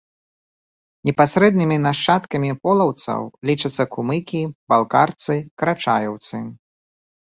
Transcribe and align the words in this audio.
Непасрэднымі 1.09 1.75
нашчадкамі 1.87 2.49
полаўцаў 2.67 3.21
лічацца 3.49 3.83
кумыкі, 3.95 4.41
балкарцы, 4.75 5.35
карачаеўцы. 5.61 6.37